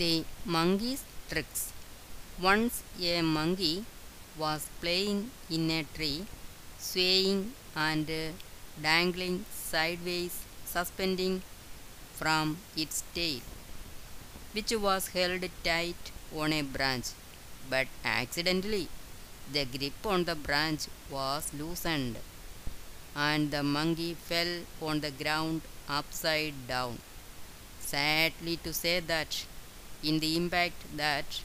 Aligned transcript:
The 0.00 0.24
monkey's 0.46 1.02
tricks. 1.28 1.72
Once 2.40 2.82
a 2.98 3.20
monkey 3.20 3.84
was 4.38 4.62
playing 4.80 5.30
in 5.50 5.70
a 5.70 5.82
tree, 5.94 6.24
swaying 6.78 7.52
and 7.76 8.08
dangling 8.80 9.44
sideways, 9.52 10.34
suspending 10.64 11.42
from 12.14 12.56
its 12.76 13.02
tail, 13.14 13.40
which 14.52 14.72
was 14.86 15.08
held 15.08 15.44
tight 15.64 16.12
on 16.34 16.54
a 16.54 16.62
branch. 16.62 17.08
But 17.68 17.88
accidentally, 18.02 18.88
the 19.52 19.66
grip 19.66 20.06
on 20.06 20.24
the 20.24 20.34
branch 20.48 20.86
was 21.10 21.52
loosened, 21.52 22.16
and 23.14 23.50
the 23.50 23.62
monkey 23.62 24.14
fell 24.14 24.54
on 24.80 25.00
the 25.00 25.10
ground 25.10 25.60
upside 25.88 26.66
down. 26.68 26.98
Sadly 27.80 28.56
to 28.64 28.72
say 28.72 29.00
that 29.00 29.44
in 30.02 30.18
the 30.18 30.36
impact 30.36 30.96
that 30.96 31.40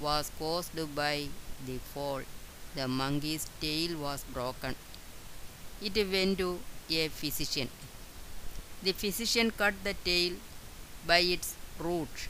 was 0.00 0.30
caused 0.38 0.94
by 0.94 1.28
the 1.66 1.78
fall, 1.78 2.22
the 2.74 2.88
monkey's 2.88 3.46
tail 3.60 3.96
was 3.98 4.24
broken. 4.32 4.74
It 5.82 5.96
went 6.10 6.38
to 6.38 6.60
a 6.90 7.08
physician. 7.08 7.68
The 8.82 8.92
physician 8.92 9.50
cut 9.50 9.74
the 9.84 9.94
tail 10.04 10.34
by 11.06 11.18
its 11.18 11.54
root 11.78 12.28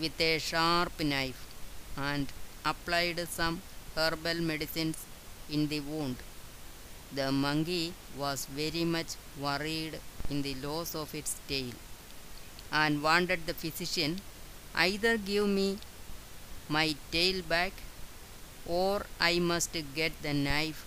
with 0.00 0.20
a 0.20 0.38
sharp 0.38 1.00
knife 1.00 1.46
and 1.96 2.32
applied 2.64 3.26
some 3.28 3.62
herbal 3.96 4.42
medicines 4.42 5.06
in 5.50 5.68
the 5.68 5.80
wound. 5.80 6.16
The 7.12 7.32
monkey 7.32 7.94
was 8.18 8.46
very 8.46 8.84
much 8.84 9.14
worried 9.40 10.00
in 10.28 10.42
the 10.42 10.54
loss 10.54 10.94
of 10.94 11.14
its 11.14 11.36
tail 11.48 11.72
and 12.72 13.02
wanted 13.02 13.46
the 13.46 13.54
physician 13.54 14.20
either 14.76 15.16
give 15.16 15.48
me 15.48 15.78
my 16.68 16.94
tail 17.10 17.42
back 17.42 17.72
or 18.66 19.06
I 19.20 19.38
must 19.38 19.76
get 19.94 20.12
the 20.22 20.34
knife 20.34 20.84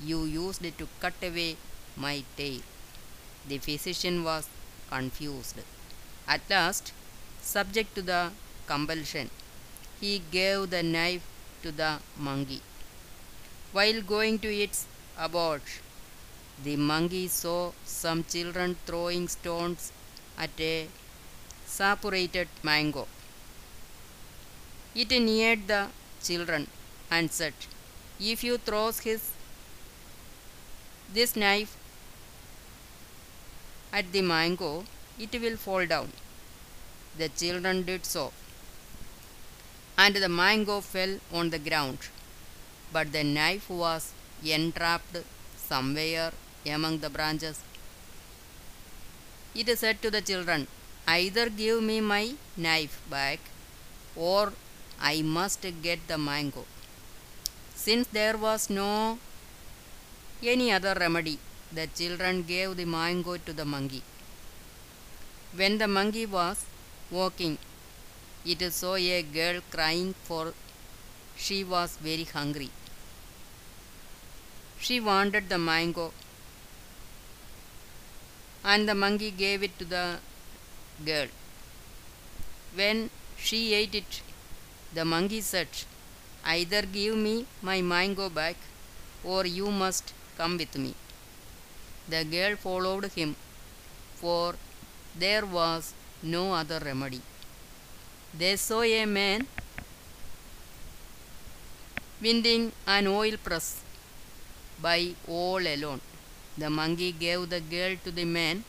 you 0.00 0.24
used 0.24 0.62
to 0.78 0.88
cut 1.00 1.14
away 1.22 1.56
my 1.96 2.22
tail. 2.36 2.60
The 3.48 3.58
physician 3.58 4.24
was 4.24 4.48
confused. 4.90 5.60
At 6.26 6.42
last, 6.50 6.92
subject 7.40 7.94
to 7.96 8.02
the 8.02 8.30
compulsion, 8.66 9.30
he 10.00 10.22
gave 10.30 10.70
the 10.70 10.82
knife 10.82 11.22
to 11.62 11.72
the 11.72 11.98
monkey. 12.18 12.62
While 13.72 14.02
going 14.02 14.38
to 14.40 14.54
its 14.54 14.86
abode, 15.18 15.62
the 16.62 16.76
monkey 16.76 17.28
saw 17.28 17.72
some 17.84 18.24
children 18.24 18.76
throwing 18.86 19.28
stones 19.28 19.92
at 20.38 20.50
a 20.60 20.88
separated 21.66 22.48
mango. 22.62 23.06
It 25.02 25.10
neared 25.26 25.68
the 25.68 25.82
children 26.26 26.62
and 27.08 27.30
said, 27.30 27.54
If 28.18 28.42
you 28.42 28.54
throw 28.58 28.86
his 28.90 29.22
this 31.16 31.36
knife 31.42 31.76
at 33.92 34.10
the 34.14 34.22
mango, 34.22 34.72
it 35.24 35.32
will 35.44 35.56
fall 35.56 35.86
down. 35.86 36.10
The 37.16 37.28
children 37.28 37.84
did 37.84 38.04
so, 38.14 38.32
and 39.96 40.16
the 40.16 40.28
mango 40.28 40.80
fell 40.80 41.14
on 41.32 41.50
the 41.50 41.62
ground. 41.68 41.98
But 42.92 43.12
the 43.12 43.22
knife 43.22 43.70
was 43.70 44.12
entrapped 44.44 45.18
somewhere 45.70 46.32
among 46.66 46.98
the 46.98 47.10
branches. 47.10 47.60
It 49.54 49.68
said 49.78 50.02
to 50.02 50.10
the 50.10 50.22
children, 50.22 50.66
Either 51.06 51.48
give 51.50 51.82
me 51.82 52.00
my 52.00 52.24
knife 52.56 52.96
back, 53.08 53.38
or 54.16 54.52
I 55.00 55.22
must 55.22 55.62
get 55.82 56.06
the 56.08 56.18
mango. 56.18 56.64
Since 57.74 58.08
there 58.08 58.36
was 58.36 58.68
no 58.68 59.18
any 60.42 60.72
other 60.72 60.94
remedy, 60.98 61.38
the 61.72 61.86
children 61.86 62.42
gave 62.42 62.76
the 62.76 62.84
mango 62.84 63.36
to 63.36 63.52
the 63.52 63.64
monkey. 63.64 64.02
When 65.54 65.78
the 65.78 65.88
monkey 65.88 66.26
was 66.26 66.64
walking, 67.10 67.58
it 68.44 68.72
saw 68.72 68.96
a 68.96 69.22
girl 69.22 69.60
crying 69.70 70.14
for 70.24 70.54
she 71.36 71.64
was 71.64 71.96
very 71.96 72.24
hungry. 72.24 72.70
She 74.80 75.00
wanted 75.00 75.48
the 75.48 75.58
mango, 75.58 76.12
and 78.64 78.88
the 78.88 78.94
monkey 78.94 79.30
gave 79.30 79.62
it 79.62 79.78
to 79.78 79.84
the 79.84 80.18
girl. 81.04 81.28
When 82.74 83.10
she 83.36 83.74
ate 83.74 83.94
it, 83.94 84.22
the 84.94 85.04
monkey 85.04 85.40
said, 85.40 85.68
Either 86.44 86.82
give 86.82 87.16
me 87.16 87.46
my 87.62 87.82
mango 87.82 88.28
back, 88.30 88.56
or 89.22 89.44
you 89.44 89.70
must 89.70 90.12
come 90.36 90.56
with 90.56 90.76
me. 90.76 90.94
The 92.08 92.24
girl 92.24 92.56
followed 92.56 93.06
him, 93.12 93.36
for 94.16 94.54
there 95.16 95.44
was 95.44 95.92
no 96.22 96.52
other 96.54 96.80
remedy. 96.84 97.20
They 98.36 98.56
saw 98.56 98.82
a 98.82 99.04
man 99.04 99.46
winding 102.22 102.72
an 102.86 103.06
oil 103.06 103.36
press 103.42 103.80
by 104.80 105.14
all 105.26 105.58
alone. 105.74 106.00
The 106.56 106.70
monkey 106.70 107.12
gave 107.12 107.48
the 107.50 107.60
girl 107.60 107.96
to 108.04 108.10
the 108.10 108.24
man 108.24 108.64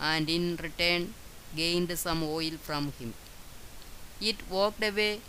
and 0.00 0.28
in 0.28 0.56
return 0.56 1.14
gained 1.56 1.96
some 1.98 2.22
oil 2.22 2.52
from 2.62 2.92
him. 2.98 3.14
It 4.20 4.36
walked 4.50 4.82
away 4.82 5.20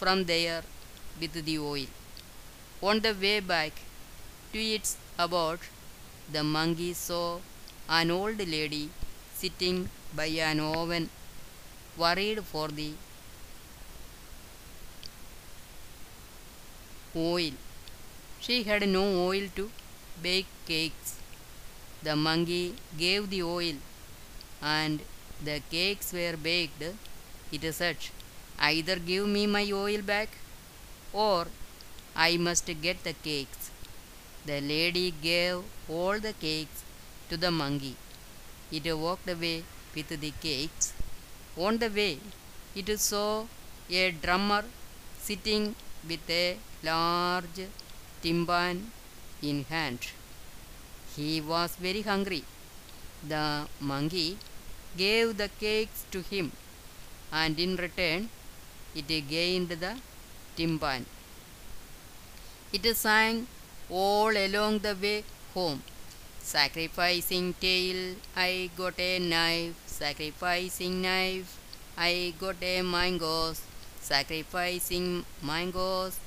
from 0.00 0.24
there 0.32 0.62
with 1.20 1.34
the 1.48 1.58
oil. 1.58 1.88
On 2.88 3.00
the 3.06 3.14
way 3.22 3.38
back 3.40 3.72
to 4.52 4.58
its 4.76 4.96
abode, 5.18 5.60
the 6.34 6.42
monkey 6.42 6.92
saw 6.94 7.38
an 7.98 8.10
old 8.10 8.38
lady 8.54 8.84
sitting 9.40 9.78
by 10.14 10.26
an 10.50 10.60
oven, 10.60 11.10
worried 12.02 12.40
for 12.52 12.68
the 12.68 12.92
oil. 17.14 17.52
She 18.40 18.62
had 18.62 18.88
no 18.88 19.04
oil 19.28 19.48
to 19.56 19.70
bake 20.22 20.46
cakes. 20.66 21.16
The 22.02 22.16
monkey 22.16 22.74
gave 22.96 23.28
the 23.28 23.42
oil, 23.42 23.74
and 24.62 25.00
the 25.44 25.60
cakes 25.70 26.12
were 26.14 26.36
baked. 26.48 26.82
It 27.52 27.74
said, 27.74 27.96
Either 28.60 28.96
give 28.96 29.26
me 29.26 29.46
my 29.46 29.70
oil 29.72 30.02
back, 30.02 30.28
or 31.12 31.46
I 32.14 32.36
must 32.36 32.66
get 32.82 33.02
the 33.04 33.14
cakes. 33.14 33.70
The 34.44 34.60
lady 34.60 35.12
gave 35.22 35.62
all 35.88 36.18
the 36.18 36.34
cakes 36.34 36.82
to 37.30 37.36
the 37.36 37.50
monkey. 37.50 37.96
It 38.70 38.84
walked 38.96 39.28
away 39.28 39.64
with 39.94 40.08
the 40.08 40.32
cakes. 40.42 40.92
On 41.56 41.78
the 41.78 41.88
way, 41.88 42.18
it 42.74 43.00
saw 43.00 43.46
a 43.90 44.10
drummer 44.12 44.64
sitting 45.20 45.74
with 46.08 46.28
a 46.28 46.56
large 46.82 47.62
timpan 48.22 48.90
in 49.42 49.64
hand. 49.64 50.00
He 51.16 51.40
was 51.40 51.76
very 51.76 52.02
hungry. 52.02 52.44
The 53.26 53.66
monkey 53.80 54.38
gave 54.96 55.36
the 55.36 55.50
cakes 55.60 56.04
to 56.12 56.20
him, 56.22 56.52
and 57.32 57.58
in 57.58 57.76
return, 57.76 58.28
it 58.94 59.28
gained 59.28 59.68
the 59.68 59.96
timpan. 60.56 61.04
It 62.72 62.96
sang 62.96 63.46
all 63.88 64.36
along 64.36 64.78
the 64.80 64.96
way 65.00 65.24
home. 65.54 65.82
Sacrificing 66.40 67.54
tail, 67.60 68.16
I 68.36 68.70
got 68.76 68.98
a 68.98 69.18
knife. 69.18 69.74
Sacrificing 69.86 71.02
knife, 71.02 71.58
I 71.96 72.34
got 72.40 72.56
a 72.62 72.82
mangoes. 72.82 73.60
Sacrificing 74.00 75.24
mangoes, 75.42 76.18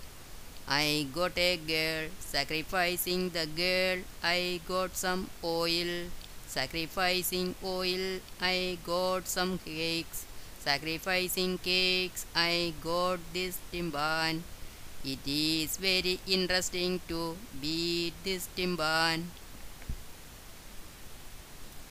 I 0.67 1.07
got 1.13 1.37
a 1.37 1.57
girl. 1.57 2.09
Sacrificing 2.19 3.29
the 3.29 3.45
girl, 3.45 4.03
I 4.23 4.61
got 4.67 4.95
some 4.95 5.29
oil. 5.43 6.07
Sacrificing 6.47 7.55
oil, 7.63 8.19
I 8.39 8.77
got 8.85 9.27
some 9.27 9.57
cakes. 9.57 10.25
Sacrificing 10.63 11.57
cakes, 11.57 12.25
I 12.33 12.73
got 12.81 13.19
this 13.33 13.59
timpan. 13.69 14.39
It 15.03 15.19
is 15.27 15.75
very 15.75 16.21
interesting 16.25 17.01
to 17.09 17.35
beat 17.59 18.13
this 18.23 18.47
timpan. 18.55 19.27